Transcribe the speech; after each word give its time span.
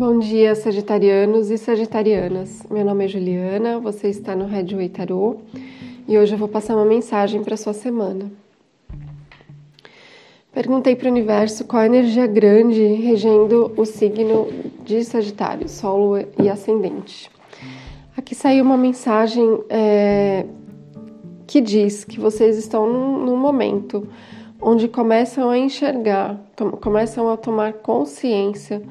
Bom 0.00 0.18
dia, 0.18 0.54
sagitarianos 0.54 1.50
e 1.50 1.58
sagitarianas. 1.58 2.62
Meu 2.70 2.82
nome 2.86 3.04
é 3.04 3.08
Juliana, 3.08 3.78
você 3.78 4.08
está 4.08 4.34
no 4.34 4.46
Redway 4.46 4.88
Tarot 4.88 5.38
e 6.08 6.16
hoje 6.16 6.32
eu 6.32 6.38
vou 6.38 6.48
passar 6.48 6.74
uma 6.74 6.86
mensagem 6.86 7.44
para 7.44 7.54
sua 7.54 7.74
semana. 7.74 8.32
Perguntei 10.54 10.96
para 10.96 11.06
o 11.06 11.10
universo 11.10 11.66
qual 11.66 11.82
a 11.82 11.84
energia 11.84 12.26
grande 12.26 12.82
regendo 12.82 13.74
o 13.76 13.84
signo 13.84 14.48
de 14.86 15.04
Sagitário, 15.04 15.68
Solo 15.68 16.16
e 16.42 16.48
Ascendente. 16.48 17.30
Aqui 18.16 18.34
saiu 18.34 18.64
uma 18.64 18.78
mensagem 18.78 19.62
é, 19.68 20.46
que 21.46 21.60
diz 21.60 22.04
que 22.04 22.18
vocês 22.18 22.56
estão 22.56 22.90
num, 22.90 23.26
num 23.26 23.36
momento 23.36 24.08
onde 24.62 24.88
começam 24.88 25.50
a 25.50 25.58
enxergar, 25.58 26.40
começam 26.80 27.28
a 27.30 27.36
tomar 27.36 27.74
consciência 27.74 28.82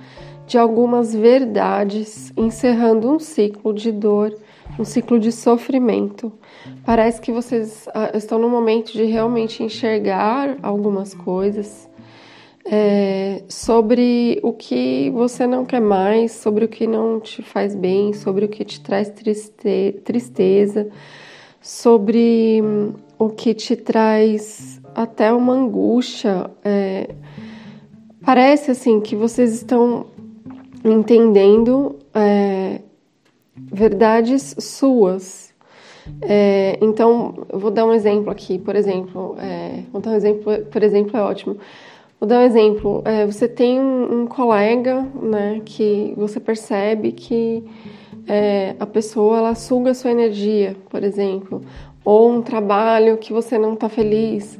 de 0.49 0.57
algumas 0.57 1.13
verdades, 1.13 2.33
encerrando 2.35 3.07
um 3.07 3.19
ciclo 3.19 3.71
de 3.71 3.91
dor, 3.91 4.35
um 4.79 4.83
ciclo 4.83 5.19
de 5.19 5.31
sofrimento. 5.31 6.33
Parece 6.83 7.21
que 7.21 7.31
vocês 7.31 7.87
ah, 7.93 8.09
estão 8.15 8.39
no 8.39 8.49
momento 8.49 8.91
de 8.91 9.03
realmente 9.03 9.61
enxergar 9.61 10.57
algumas 10.63 11.13
coisas 11.13 11.87
é, 12.65 13.43
sobre 13.47 14.39
o 14.41 14.51
que 14.51 15.11
você 15.11 15.45
não 15.45 15.65
quer 15.65 15.81
mais, 15.81 16.31
sobre 16.31 16.65
o 16.65 16.67
que 16.67 16.87
não 16.87 17.19
te 17.19 17.43
faz 17.43 17.75
bem, 17.75 18.11
sobre 18.13 18.45
o 18.45 18.49
que 18.49 18.65
te 18.65 18.81
traz 18.81 19.07
triste 19.11 20.01
tristeza, 20.03 20.89
sobre 21.61 22.59
hum, 22.63 22.93
o 23.19 23.29
que 23.29 23.53
te 23.53 23.75
traz 23.75 24.81
até 24.95 25.31
uma 25.31 25.53
angústia. 25.53 26.49
É, 26.65 27.11
parece 28.25 28.71
assim 28.71 28.99
que 28.99 29.15
vocês 29.15 29.53
estão 29.53 30.07
entendendo 30.83 31.97
é, 32.13 32.81
verdades 33.55 34.55
suas. 34.59 35.53
É, 36.21 36.77
então, 36.81 37.45
vou 37.53 37.69
dar 37.69 37.85
um 37.85 37.93
exemplo 37.93 38.31
aqui, 38.31 38.57
por 38.57 38.75
exemplo, 38.75 39.35
é, 39.39 39.83
vou 39.91 40.01
dar 40.01 40.11
um 40.11 40.15
exemplo, 40.15 40.65
por 40.65 40.83
exemplo, 40.83 41.17
é 41.17 41.21
ótimo. 41.21 41.57
Vou 42.19 42.27
dar 42.27 42.39
um 42.39 42.43
exemplo. 42.43 43.01
É, 43.05 43.25
você 43.25 43.47
tem 43.47 43.79
um, 43.79 44.21
um, 44.21 44.27
colega, 44.27 45.07
né, 45.21 45.61
que 45.63 46.13
você 46.17 46.39
percebe 46.39 47.11
que 47.11 47.63
é, 48.27 48.75
a 48.79 48.85
pessoa 48.85 49.37
ela 49.37 49.55
suga 49.55 49.93
sua 49.93 50.11
energia, 50.11 50.75
por 50.89 51.03
exemplo, 51.03 51.61
ou 52.03 52.31
um 52.31 52.41
trabalho 52.41 53.17
que 53.17 53.31
você 53.31 53.57
não 53.57 53.73
está 53.73 53.87
feliz 53.87 54.59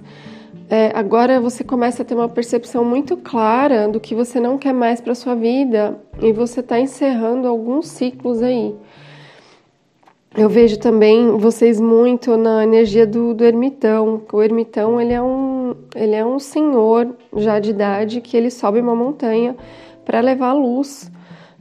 é, 0.69 0.91
agora 0.93 1.41
você 1.41 1.63
começa 1.63 2.03
a 2.03 2.05
ter 2.05 2.13
uma 2.13 2.29
percepção 2.29 2.85
muito 2.85 3.17
clara 3.17 3.87
do 3.87 3.99
que 3.99 4.13
você 4.13 4.39
não 4.39 4.55
quer 4.55 4.71
mais 4.71 5.01
para 5.01 5.15
sua 5.15 5.33
vida 5.33 5.99
e 6.21 6.31
você 6.31 6.59
está 6.59 6.79
encerrando 6.79 7.47
alguns 7.47 7.87
ciclos 7.87 8.43
aí. 8.43 8.75
Eu 10.37 10.47
vejo 10.47 10.77
também 10.77 11.35
vocês 11.37 11.81
muito 11.81 12.37
na 12.37 12.63
energia 12.63 13.07
do, 13.07 13.33
do 13.33 13.43
ermitão. 13.43 14.21
O 14.31 14.43
ermitão 14.43 15.01
ele 15.01 15.11
é 15.11 15.21
um 15.21 15.75
ele 15.95 16.13
é 16.13 16.23
um 16.23 16.37
senhor 16.37 17.15
já 17.35 17.59
de 17.59 17.71
idade 17.71 18.21
que 18.21 18.37
ele 18.37 18.51
sobe 18.51 18.79
uma 18.79 18.95
montanha 18.95 19.55
para 20.05 20.19
levar 20.19 20.53
luz 20.53 21.11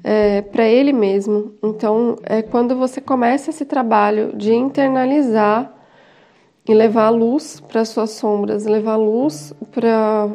é, 0.05 0.43
para 0.43 0.69
ele 0.69 0.93
mesmo. 0.93 1.55
Então 1.65 2.17
é 2.25 2.43
quando 2.43 2.77
você 2.77 3.01
começa 3.01 3.49
esse 3.49 3.65
trabalho 3.65 4.37
de 4.37 4.53
internalizar 4.53 5.78
e 6.69 6.75
levar 6.75 7.07
a 7.07 7.11
luz 7.11 7.61
para 7.61 7.85
suas 7.85 8.11
sombras, 8.11 8.67
levar 8.67 8.93
a 8.93 8.97
luz 8.97 9.55
para 9.73 10.29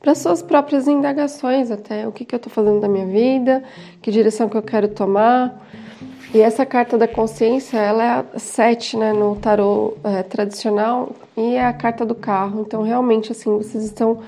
para 0.00 0.14
suas 0.14 0.42
próprias 0.42 0.86
indagações 0.86 1.70
até 1.70 2.06
o 2.06 2.12
que, 2.12 2.26
que 2.26 2.34
eu 2.34 2.36
estou 2.36 2.52
fazendo 2.52 2.78
da 2.78 2.86
minha 2.86 3.06
vida, 3.06 3.64
que 4.02 4.10
direção 4.10 4.50
que 4.50 4.56
eu 4.56 4.62
quero 4.62 4.86
tomar. 4.86 5.66
E 6.34 6.42
essa 6.42 6.66
carta 6.66 6.98
da 6.98 7.08
consciência, 7.08 7.78
ela 7.78 8.04
é 8.04 8.08
a 8.10 8.38
sete, 8.38 8.98
né, 8.98 9.14
no 9.14 9.34
tarô 9.36 9.96
é, 10.04 10.22
tradicional 10.22 11.12
e 11.34 11.54
é 11.54 11.64
a 11.64 11.72
carta 11.72 12.04
do 12.04 12.14
carro. 12.14 12.60
Então, 12.60 12.82
realmente, 12.82 13.32
assim, 13.32 13.56
vocês 13.56 13.82
estão 13.82 14.18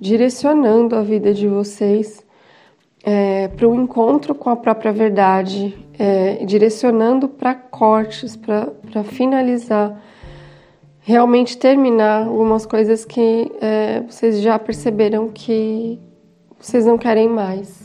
direcionando 0.00 0.96
a 0.96 1.02
vida 1.02 1.34
de 1.34 1.46
vocês 1.46 2.24
é, 3.04 3.48
para 3.48 3.68
o 3.68 3.74
encontro 3.74 4.34
com 4.34 4.48
a 4.48 4.56
própria 4.56 4.90
verdade, 4.90 5.76
é, 5.98 6.42
direcionando 6.46 7.28
para 7.28 7.54
cortes, 7.54 8.36
para 8.36 9.04
finalizar 9.04 10.00
realmente 11.00 11.56
terminar 11.56 12.26
algumas 12.26 12.66
coisas 12.66 13.04
que 13.04 13.50
é, 13.60 14.00
vocês 14.00 14.40
já 14.40 14.58
perceberam 14.58 15.28
que 15.28 15.98
vocês 16.58 16.84
não 16.84 16.98
querem 16.98 17.28
mais. 17.28 17.80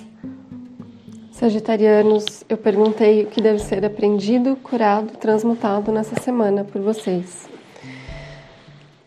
Sagitarianos, 1.31 2.45
eu 2.47 2.57
perguntei 2.57 3.23
o 3.23 3.27
que 3.27 3.41
deve 3.41 3.59
ser 3.59 3.83
aprendido, 3.85 4.55
curado, 4.55 5.17
transmutado 5.17 5.91
nessa 5.91 6.19
semana 6.21 6.63
por 6.63 6.81
vocês. 6.81 7.49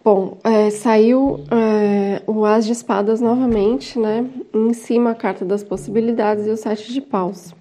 Bom, 0.04 0.38
é, 0.44 0.70
saiu 0.70 1.40
é, 1.50 2.22
o 2.26 2.44
As 2.44 2.64
de 2.64 2.72
Espadas 2.72 3.20
novamente, 3.20 3.98
né? 3.98 4.26
Em 4.54 4.72
cima 4.72 5.10
a 5.10 5.14
carta 5.14 5.44
das 5.44 5.62
possibilidades 5.62 6.46
e 6.46 6.50
o 6.50 6.56
Sete 6.56 6.92
de 6.92 7.00
Paus. 7.00 7.54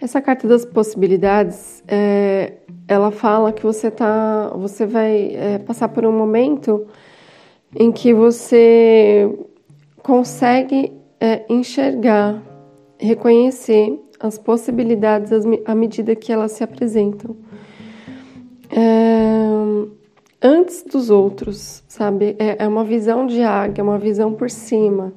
Essa 0.00 0.20
carta 0.22 0.48
das 0.48 0.64
possibilidades 0.64 1.84
é, 1.86 2.54
ela 2.88 3.10
fala 3.10 3.52
que 3.52 3.62
você 3.62 3.90
tá, 3.90 4.50
você 4.56 4.86
vai 4.86 5.34
é, 5.34 5.58
passar 5.58 5.88
por 5.88 6.06
um 6.06 6.12
momento 6.12 6.86
em 7.76 7.92
que 7.92 8.14
você 8.14 9.30
consegue 10.02 10.92
é, 11.20 11.44
enxergar, 11.50 12.42
reconhecer 12.98 14.00
as 14.18 14.38
possibilidades 14.38 15.30
à 15.66 15.74
medida 15.74 16.16
que 16.16 16.32
elas 16.32 16.52
se 16.52 16.64
apresentam. 16.64 17.36
É, 18.70 19.30
antes 20.42 20.82
dos 20.82 21.10
outros, 21.10 21.84
sabe? 21.86 22.36
É, 22.38 22.64
é, 22.64 22.68
uma 22.68 22.84
visão 22.84 23.26
de 23.26 23.42
águia, 23.42 23.84
uma 23.84 23.98
visão 23.98 24.32
por 24.32 24.48
cima. 24.48 25.12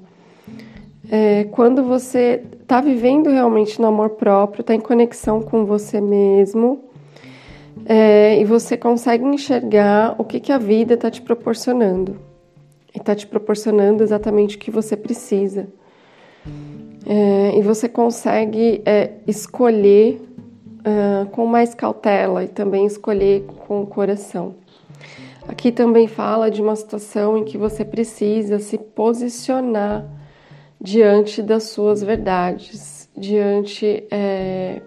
É, 1.15 1.43
quando 1.51 1.83
você 1.83 2.41
está 2.59 2.81
vivendo 2.81 3.29
realmente 3.29 3.79
no 3.79 3.85
amor 3.85 4.09
próprio, 4.11 4.61
está 4.61 4.73
em 4.73 4.79
conexão 4.79 5.43
com 5.43 5.63
você 5.63 6.01
mesmo, 6.01 6.85
é, 7.85 8.39
e 8.41 8.43
você 8.43 8.75
consegue 8.75 9.23
enxergar 9.23 10.15
o 10.17 10.23
que, 10.23 10.39
que 10.39 10.51
a 10.51 10.57
vida 10.57 10.95
está 10.95 11.11
te 11.11 11.21
proporcionando. 11.21 12.17
E 12.95 12.97
está 12.97 13.13
te 13.13 13.27
proporcionando 13.27 14.01
exatamente 14.01 14.55
o 14.55 14.59
que 14.59 14.71
você 14.71 14.97
precisa. 14.97 15.67
É, 17.05 17.59
e 17.59 17.61
você 17.61 17.87
consegue 17.87 18.81
é, 18.83 19.11
escolher 19.27 20.19
uh, 20.79 21.29
com 21.29 21.45
mais 21.45 21.75
cautela 21.75 22.43
e 22.43 22.47
também 22.47 22.87
escolher 22.87 23.45
com 23.67 23.83
o 23.83 23.85
coração. 23.85 24.55
Aqui 25.47 25.71
também 25.71 26.07
fala 26.07 26.49
de 26.49 26.59
uma 26.59 26.75
situação 26.75 27.37
em 27.37 27.43
que 27.43 27.55
você 27.55 27.85
precisa 27.85 28.57
se 28.57 28.79
posicionar 28.79 30.22
diante 30.83 31.41
das 31.41 31.63
suas 31.63 32.03
verdades, 32.03 33.09
diante 33.17 34.05
é, 34.11 34.81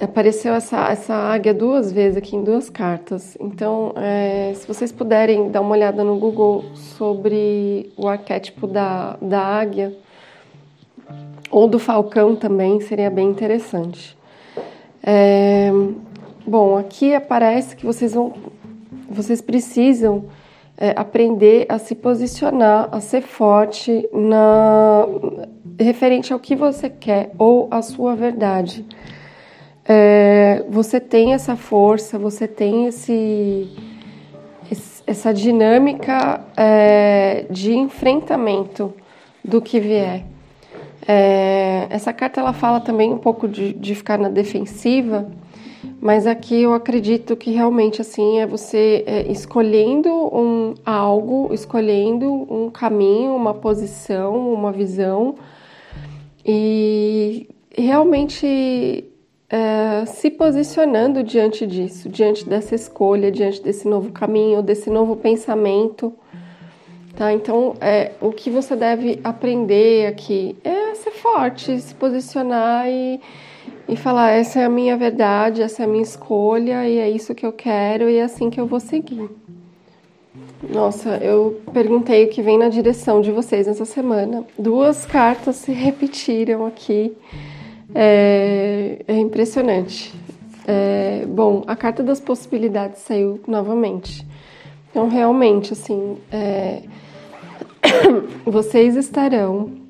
Apareceu 0.00 0.52
essa, 0.52 0.88
essa 0.90 1.14
águia 1.14 1.54
duas 1.54 1.92
vezes 1.92 2.16
aqui 2.16 2.34
em 2.34 2.42
duas 2.42 2.68
cartas. 2.68 3.38
Então, 3.40 3.94
é, 3.96 4.52
se 4.54 4.66
vocês 4.66 4.90
puderem 4.90 5.50
dar 5.50 5.60
uma 5.60 5.70
olhada 5.70 6.02
no 6.02 6.18
Google 6.18 6.64
sobre 6.74 7.92
o 7.96 8.08
arquétipo 8.08 8.66
da, 8.66 9.16
da 9.22 9.40
águia 9.40 9.96
ou 11.50 11.68
do 11.68 11.78
falcão 11.78 12.34
também, 12.34 12.80
seria 12.80 13.08
bem 13.08 13.28
interessante. 13.28 14.18
É, 15.02 15.70
bom, 16.44 16.76
aqui 16.76 17.14
aparece 17.14 17.76
que 17.76 17.86
vocês 17.86 18.12
vão, 18.14 18.34
vocês 19.08 19.40
precisam 19.40 20.24
é, 20.76 20.94
aprender 20.96 21.66
a 21.68 21.78
se 21.78 21.94
posicionar, 21.94 22.88
a 22.90 23.00
ser 23.00 23.22
forte 23.22 24.08
na 24.12 25.06
referente 25.78 26.32
ao 26.32 26.38
que 26.38 26.54
você 26.54 26.88
quer 26.88 27.32
ou 27.38 27.68
à 27.70 27.82
sua 27.82 28.14
verdade 28.14 28.84
é, 29.86 30.64
você 30.68 30.98
tem 30.98 31.34
essa 31.34 31.56
força, 31.56 32.18
você 32.18 32.48
tem 32.48 32.86
esse, 32.86 33.70
essa 35.06 35.32
dinâmica 35.32 36.40
é, 36.56 37.46
de 37.50 37.74
enfrentamento 37.74 38.94
do 39.44 39.60
que 39.60 39.78
vier. 39.78 40.24
É, 41.06 41.86
essa 41.90 42.14
carta 42.14 42.40
ela 42.40 42.54
fala 42.54 42.80
também 42.80 43.12
um 43.12 43.18
pouco 43.18 43.46
de, 43.46 43.74
de 43.74 43.94
ficar 43.94 44.18
na 44.18 44.30
defensiva, 44.30 45.30
mas 46.00 46.26
aqui 46.26 46.62
eu 46.62 46.72
acredito 46.72 47.36
que 47.36 47.50
realmente 47.50 48.00
assim 48.00 48.38
é 48.38 48.46
você 48.46 49.04
é, 49.06 49.30
escolhendo 49.30 50.10
um 50.10 50.74
algo, 50.84 51.52
escolhendo 51.52 52.30
um 52.30 52.70
caminho, 52.70 53.34
uma 53.34 53.54
posição, 53.54 54.52
uma 54.52 54.70
visão 54.70 55.36
e 56.44 57.48
realmente 57.76 59.04
é, 59.48 60.04
se 60.06 60.30
posicionando 60.30 61.22
diante 61.22 61.66
disso, 61.66 62.08
diante 62.08 62.48
dessa 62.48 62.74
escolha, 62.74 63.30
diante 63.30 63.62
desse 63.62 63.86
novo 63.88 64.10
caminho, 64.12 64.62
desse 64.62 64.90
novo 64.90 65.16
pensamento. 65.16 66.12
Tá? 67.16 67.32
Então, 67.32 67.76
é, 67.80 68.12
o 68.20 68.32
que 68.32 68.50
você 68.50 68.74
deve 68.74 69.20
aprender 69.22 70.08
aqui 70.08 70.56
é 70.64 70.94
ser 70.96 71.12
forte, 71.12 71.80
se 71.80 71.94
posicionar 71.94 72.88
e, 72.88 73.20
e 73.88 73.96
falar: 73.96 74.30
essa 74.30 74.60
é 74.60 74.64
a 74.64 74.68
minha 74.68 74.96
verdade, 74.96 75.62
essa 75.62 75.82
é 75.82 75.84
a 75.84 75.88
minha 75.88 76.02
escolha 76.02 76.88
e 76.88 76.98
é 76.98 77.08
isso 77.08 77.34
que 77.34 77.44
eu 77.44 77.52
quero 77.52 78.08
e 78.08 78.16
é 78.16 78.22
assim 78.22 78.50
que 78.50 78.60
eu 78.60 78.66
vou 78.66 78.80
seguir. 78.80 79.28
Nossa, 80.68 81.16
eu 81.18 81.60
perguntei 81.72 82.24
o 82.24 82.28
que 82.28 82.42
vem 82.42 82.58
na 82.58 82.68
direção 82.68 83.20
de 83.20 83.30
vocês 83.30 83.68
essa 83.68 83.84
semana. 83.84 84.44
Duas 84.58 85.04
cartas 85.04 85.56
se 85.56 85.72
repetiram 85.72 86.66
aqui. 86.66 87.12
É, 87.94 89.02
é 89.06 89.16
impressionante. 89.16 90.12
É, 90.66 91.24
bom, 91.28 91.62
a 91.66 91.76
carta 91.76 92.02
das 92.02 92.20
possibilidades 92.20 93.00
saiu 93.00 93.40
novamente. 93.46 94.26
Então, 94.90 95.08
realmente, 95.08 95.72
assim, 95.72 96.16
é, 96.32 96.82
vocês 98.46 98.96
estarão 98.96 99.83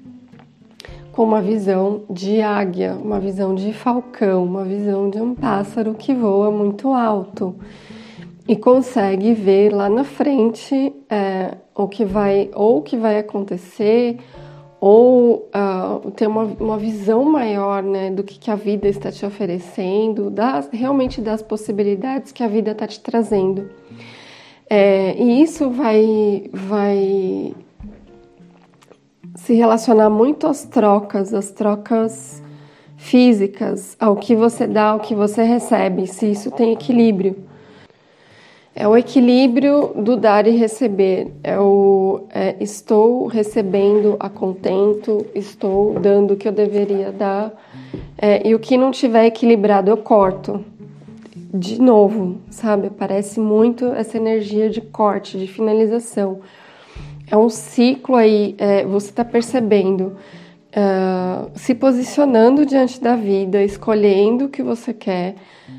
com 1.14 1.22
uma 1.22 1.40
visão 1.40 2.02
de 2.10 2.40
águia, 2.40 2.94
uma 2.94 3.20
visão 3.20 3.54
de 3.54 3.72
falcão, 3.72 4.44
uma 4.44 4.64
visão 4.64 5.08
de 5.08 5.20
um 5.20 5.34
pássaro 5.34 5.94
que 5.94 6.12
voa 6.12 6.50
muito 6.50 6.92
alto 6.92 7.54
e 8.48 8.56
consegue 8.56 9.32
ver 9.32 9.72
lá 9.72 9.88
na 9.88 10.02
frente 10.04 10.92
é, 11.08 11.54
o 11.74 11.86
que 11.88 12.04
vai 12.04 12.50
ou 12.52 12.78
o 12.78 12.82
que 12.82 12.96
vai 12.96 13.18
acontecer 13.18 14.18
ou 14.80 15.48
uh, 15.54 16.10
ter 16.10 16.26
uma, 16.26 16.42
uma 16.42 16.76
visão 16.76 17.24
maior 17.24 17.82
né, 17.82 18.10
do 18.10 18.22
que, 18.22 18.38
que 18.38 18.50
a 18.50 18.54
vida 18.54 18.86
está 18.86 19.10
te 19.10 19.24
oferecendo, 19.24 20.28
das, 20.28 20.68
realmente 20.70 21.22
das 21.22 21.40
possibilidades 21.40 22.32
que 22.32 22.42
a 22.42 22.48
vida 22.48 22.72
está 22.72 22.86
te 22.86 23.00
trazendo. 23.00 23.70
É, 24.68 25.14
e 25.16 25.40
isso 25.40 25.70
vai, 25.70 26.50
vai 26.52 27.54
se 29.34 29.54
relacionar 29.54 30.10
muito 30.10 30.46
às 30.46 30.64
trocas, 30.64 31.34
às 31.34 31.50
trocas 31.50 32.42
físicas, 32.96 33.96
ao 33.98 34.16
que 34.16 34.34
você 34.34 34.66
dá, 34.66 34.90
ao 34.90 35.00
que 35.00 35.14
você 35.14 35.42
recebe, 35.42 36.06
se 36.06 36.30
isso 36.30 36.50
tem 36.50 36.72
equilíbrio. 36.72 37.36
É 38.76 38.88
o 38.88 38.96
equilíbrio 38.96 39.92
do 39.94 40.16
dar 40.16 40.48
e 40.48 40.50
receber. 40.50 41.32
É 41.44 41.58
o 41.60 42.26
é, 42.30 42.56
estou 42.58 43.26
recebendo 43.26 44.16
a 44.18 44.28
contento, 44.28 45.24
estou 45.32 45.94
dando 46.00 46.34
o 46.34 46.36
que 46.36 46.48
eu 46.48 46.52
deveria 46.52 47.12
dar. 47.12 47.52
É, 48.18 48.46
e 48.46 48.52
o 48.52 48.58
que 48.58 48.76
não 48.76 48.90
tiver 48.90 49.26
equilibrado, 49.26 49.90
eu 49.90 49.96
corto. 49.96 50.64
De 51.52 51.80
novo, 51.80 52.38
sabe? 52.50 52.90
Parece 52.90 53.38
muito 53.38 53.86
essa 53.86 54.16
energia 54.16 54.68
de 54.68 54.80
corte, 54.80 55.38
de 55.38 55.46
finalização. 55.46 56.40
É 57.30 57.36
um 57.36 57.48
ciclo 57.48 58.16
aí, 58.16 58.54
é, 58.58 58.84
você 58.84 59.10
está 59.10 59.24
percebendo, 59.24 60.16
uh, 60.76 61.50
se 61.54 61.74
posicionando 61.74 62.66
diante 62.66 63.00
da 63.00 63.16
vida, 63.16 63.62
escolhendo 63.62 64.46
o 64.46 64.48
que 64.48 64.62
você 64.62 64.92
quer 64.92 65.36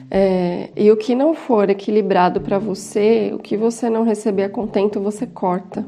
é, 0.09 0.69
e 0.75 0.91
o 0.91 0.97
que 0.97 1.13
não 1.13 1.33
for 1.33 1.69
equilibrado 1.69 2.41
para 2.41 2.57
você, 2.57 3.31
o 3.33 3.39
que 3.39 3.55
você 3.55 3.89
não 3.89 4.03
receber 4.03 4.43
a 4.43 4.49
contento, 4.49 4.99
você 4.99 5.27
corta. 5.27 5.85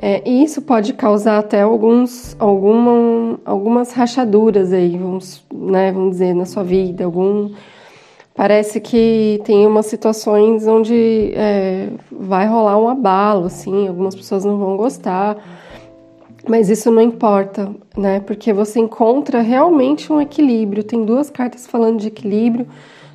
É, 0.00 0.22
e 0.28 0.44
isso 0.44 0.62
pode 0.62 0.92
causar 0.92 1.38
até 1.38 1.62
alguns, 1.62 2.36
alguma, 2.38 3.40
algumas 3.44 3.92
rachaduras 3.92 4.72
aí, 4.72 4.96
vamos, 4.96 5.44
né, 5.52 5.90
vamos 5.90 6.12
dizer, 6.12 6.34
na 6.34 6.44
sua 6.44 6.62
vida. 6.62 7.04
Algum, 7.04 7.50
parece 8.38 8.80
que 8.80 9.40
tem 9.44 9.66
umas 9.66 9.86
situações 9.86 10.64
onde 10.64 11.32
é, 11.34 11.88
vai 12.08 12.46
rolar 12.46 12.78
um 12.78 12.88
abalo, 12.88 13.46
assim, 13.46 13.88
algumas 13.88 14.14
pessoas 14.14 14.44
não 14.44 14.56
vão 14.56 14.76
gostar. 14.76 15.36
Mas 16.48 16.70
isso 16.70 16.88
não 16.88 17.02
importa, 17.02 17.68
né? 17.96 18.20
Porque 18.20 18.52
você 18.52 18.78
encontra 18.78 19.40
realmente 19.40 20.12
um 20.12 20.20
equilíbrio. 20.20 20.84
Tem 20.84 21.04
duas 21.04 21.28
cartas 21.28 21.66
falando 21.66 21.98
de 21.98 22.06
equilíbrio, 22.06 22.68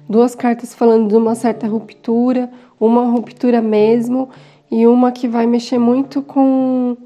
duas 0.09 0.35
cartas 0.35 0.73
falando 0.75 1.07
de 1.07 1.15
uma 1.15 1.35
certa 1.35 1.67
ruptura, 1.67 2.49
uma 2.77 3.05
ruptura 3.05 3.61
mesmo, 3.61 4.27
e 4.69 4.85
uma 4.85 5.09
que 5.13 5.29
vai 5.29 5.47
mexer 5.47 5.79
muito 5.79 6.21
com. 6.21 6.97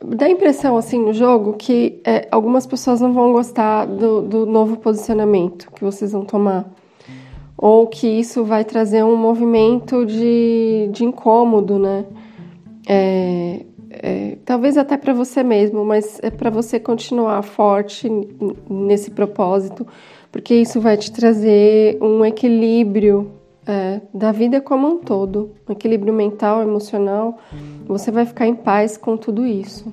Dá 0.00 0.26
a 0.26 0.30
impressão, 0.30 0.76
assim, 0.76 1.04
no 1.04 1.12
jogo, 1.12 1.54
que 1.54 2.00
é, 2.04 2.28
algumas 2.30 2.68
pessoas 2.68 3.00
não 3.00 3.12
vão 3.12 3.32
gostar 3.32 3.84
do, 3.84 4.22
do 4.22 4.46
novo 4.46 4.76
posicionamento 4.76 5.68
que 5.72 5.82
vocês 5.82 6.12
vão 6.12 6.24
tomar. 6.24 6.78
Ou 7.58 7.88
que 7.88 8.06
isso 8.06 8.44
vai 8.44 8.64
trazer 8.64 9.04
um 9.04 9.16
movimento 9.16 10.06
de, 10.06 10.88
de 10.92 11.04
incômodo, 11.04 11.76
né? 11.76 12.04
É, 12.88 13.66
é, 13.90 14.38
talvez 14.44 14.78
até 14.78 14.96
para 14.96 15.12
você 15.12 15.42
mesmo, 15.42 15.84
mas 15.84 16.20
é 16.22 16.30
para 16.30 16.50
você 16.50 16.78
continuar 16.78 17.42
forte 17.42 18.08
nesse 18.70 19.10
propósito, 19.10 19.84
porque 20.30 20.54
isso 20.54 20.80
vai 20.80 20.96
te 20.96 21.10
trazer 21.10 21.98
um 22.00 22.24
equilíbrio 22.24 23.32
é, 23.66 24.00
da 24.14 24.30
vida 24.30 24.60
como 24.60 24.88
um 24.88 24.98
todo, 24.98 25.50
um 25.68 25.72
equilíbrio 25.72 26.14
mental, 26.14 26.62
emocional. 26.62 27.38
Você 27.86 28.10
vai 28.10 28.24
ficar 28.24 28.46
em 28.46 28.54
paz 28.54 28.96
com 28.96 29.16
tudo 29.16 29.44
isso. 29.44 29.92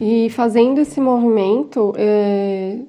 E 0.00 0.28
fazendo 0.30 0.80
esse 0.80 1.00
movimento, 1.00 1.94
é, 1.96 2.80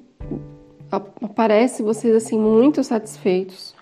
aparece 1.22 1.82
vocês 1.82 2.14
assim 2.14 2.38
muito 2.38 2.82
satisfeitos, 2.82 3.74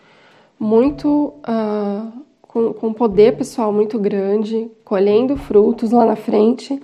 muito 0.58 1.34
uh, 1.48 2.12
com, 2.42 2.72
com 2.72 2.92
poder 2.92 3.36
pessoal 3.36 3.72
muito 3.72 3.98
grande, 3.98 4.70
colhendo 4.84 5.36
frutos 5.36 5.90
lá 5.90 6.04
na 6.04 6.16
frente, 6.16 6.80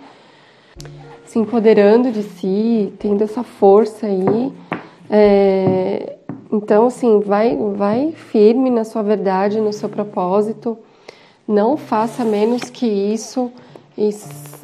se 1.26 1.38
empoderando 1.38 2.10
de 2.10 2.22
si, 2.22 2.92
tendo 2.98 3.22
essa 3.22 3.42
força 3.42 4.06
aí. 4.06 4.52
É, 5.10 6.16
então, 6.50 6.86
assim, 6.86 7.20
vai, 7.20 7.56
vai 7.76 8.12
firme 8.12 8.70
na 8.70 8.84
sua 8.84 9.02
verdade, 9.02 9.60
no 9.60 9.72
seu 9.72 9.88
propósito. 9.88 10.78
Não 11.46 11.76
faça 11.76 12.25
menos 12.25 12.70
que 12.70 12.86
isso 12.86 13.52
e 13.98 14.10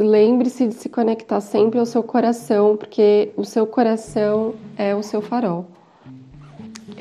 lembre-se 0.00 0.69
de 0.69 0.75
se 0.75 0.88
conectar 0.88 1.40
sempre 1.40 1.81
ao 1.81 1.86
seu 1.86 2.04
coração, 2.04 2.76
porque 2.76 3.32
o 3.36 3.44
seu 3.44 3.66
coração 3.66 4.54
é 4.78 4.94
o 4.94 5.02
seu 5.02 5.20
farol. 5.20 5.66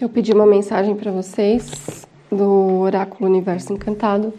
Eu 0.01 0.09
pedi 0.09 0.33
uma 0.33 0.47
mensagem 0.47 0.95
para 0.95 1.11
vocês 1.11 2.07
do 2.31 2.79
Oráculo 2.79 3.29
Universo 3.29 3.71
Encantado 3.71 4.33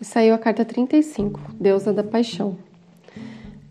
e 0.00 0.04
saiu 0.04 0.32
a 0.32 0.38
carta 0.38 0.64
35, 0.64 1.40
Deusa 1.58 1.92
da 1.92 2.04
Paixão. 2.04 2.56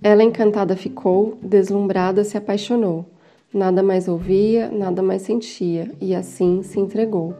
Ela 0.04 0.24
encantada 0.24 0.76
ficou, 0.76 1.38
deslumbrada 1.42 2.26
se 2.26 2.38
apaixonou. 2.38 3.06
Nada 3.54 3.82
mais 3.82 4.10
ouvia, 4.10 4.70
nada 4.70 5.02
mais 5.02 5.22
sentia, 5.22 5.90
e 6.02 6.14
assim 6.14 6.64
se 6.64 6.82
entregou 6.82 7.34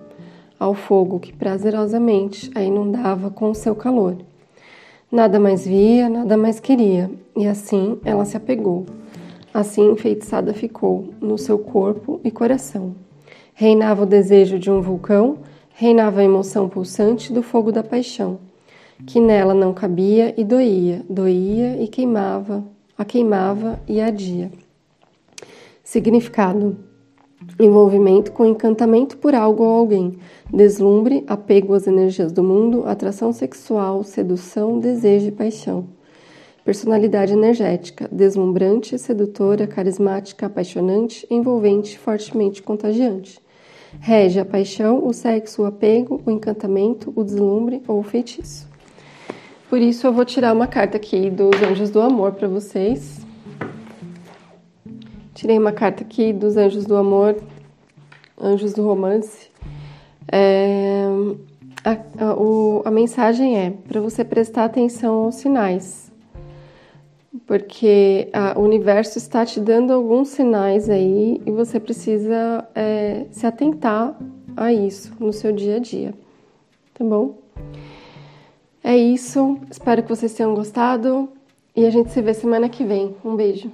ao 0.58 0.74
fogo 0.74 1.20
que 1.20 1.34
prazerosamente 1.34 2.50
a 2.56 2.64
inundava 2.64 3.30
com 3.30 3.52
o 3.52 3.56
seu 3.56 3.76
calor. 3.76 4.29
Nada 5.12 5.40
mais 5.40 5.66
via, 5.66 6.08
nada 6.08 6.38
mais 6.38 6.60
queria, 6.60 7.10
e 7.36 7.48
assim 7.48 8.00
ela 8.06 8.26
se 8.26 8.38
apegou. 8.38 8.86
Assim 9.54 9.92
enfeitiçada 9.92 10.54
ficou 10.54 11.14
no 11.20 11.38
seu 11.38 11.58
corpo 11.58 12.20
e 12.24 12.30
coração. 12.30 12.96
Reinava 13.54 14.04
o 14.04 14.06
desejo 14.06 14.60
de 14.60 14.70
um 14.70 14.82
vulcão 14.82 15.40
reinava 15.80 16.20
a 16.20 16.26
emoção 16.26 16.68
pulsante 16.68 17.32
do 17.32 17.42
fogo 17.42 17.72
da 17.72 17.82
paixão, 17.82 18.38
que 19.08 19.18
nela 19.18 19.54
não 19.54 19.74
cabia 19.74 20.34
e 20.38 20.44
doía, 20.44 21.06
doía 21.10 21.82
e 21.82 21.88
queimava, 21.88 22.66
a 22.98 23.06
queimava 23.06 23.80
e 23.88 24.02
adia. 24.02 24.52
Significado: 25.82 26.76
envolvimento 27.60 28.32
com 28.32 28.46
encantamento 28.46 29.18
por 29.18 29.34
algo 29.34 29.64
ou 29.64 29.70
alguém, 29.70 30.18
deslumbre, 30.54 31.24
apego 31.28 31.74
às 31.74 31.88
energias 31.88 32.32
do 32.32 32.44
mundo, 32.44 32.84
atração 32.86 33.32
sexual, 33.32 34.04
sedução, 34.04 34.80
desejo 34.80 35.28
e 35.28 35.32
paixão. 35.32 35.88
Personalidade 36.64 37.34
energética, 37.34 38.08
deslumbrante, 38.12 38.98
sedutora, 39.00 39.66
carismática, 39.66 40.46
apaixonante, 40.46 41.26
envolvente, 41.30 41.98
fortemente 41.98 42.62
contagiante. 42.62 43.40
Rege 44.00 44.40
a 44.40 44.46
paixão, 44.46 45.06
o 45.06 45.14
sexo, 45.14 45.64
o 45.64 45.66
apego, 45.66 46.22
o 46.26 46.30
encantamento, 46.30 47.12
o 47.16 47.24
deslumbre 47.24 47.82
ou 47.88 48.00
o 48.00 48.04
feitiço. 48.04 48.68
Por 49.70 49.80
isso 49.80 50.06
eu 50.06 50.14
vou 50.14 50.26
tirar 50.26 50.54
uma 50.54 50.68
carta 50.68 50.98
aqui 50.98 51.30
dos 51.30 51.62
Anjos 51.62 51.90
do 51.90 52.02
Amor 52.02 52.34
para 52.34 52.48
vocês. 52.48 53.29
Tirei 55.50 55.58
uma 55.58 55.72
carta 55.72 56.04
aqui 56.04 56.32
dos 56.32 56.58
Anjos 56.58 56.86
do 56.86 56.96
Amor, 56.96 57.36
Anjos 58.40 58.72
do 58.72 58.84
Romance. 58.84 59.50
É, 60.32 61.06
a, 61.84 62.24
a, 62.24 62.36
o, 62.36 62.84
a 62.86 62.92
mensagem 62.92 63.58
é 63.58 63.72
para 63.72 64.00
você 64.00 64.24
prestar 64.24 64.66
atenção 64.66 65.24
aos 65.24 65.38
sinais 65.38 66.12
porque 67.48 68.30
a, 68.32 68.60
o 68.60 68.62
universo 68.62 69.18
está 69.18 69.44
te 69.44 69.60
dando 69.60 69.92
alguns 69.92 70.28
sinais 70.28 70.88
aí 70.88 71.42
e 71.44 71.50
você 71.50 71.80
precisa 71.80 72.64
é, 72.76 73.26
se 73.32 73.48
atentar 73.48 74.16
a 74.56 74.72
isso 74.72 75.16
no 75.20 75.34
seu 75.34 75.52
dia 75.52 75.78
a 75.78 75.80
dia, 75.80 76.14
tá 76.94 77.04
bom? 77.04 77.40
É 78.84 78.96
isso, 78.96 79.58
espero 79.72 80.04
que 80.04 80.10
vocês 80.10 80.32
tenham 80.32 80.54
gostado 80.54 81.28
e 81.76 81.88
a 81.88 81.90
gente 81.90 82.12
se 82.12 82.22
vê 82.22 82.36
semana 82.36 82.70
que 82.70 82.84
vem. 82.84 83.16
Um 83.26 83.36
beijo. 83.36 83.72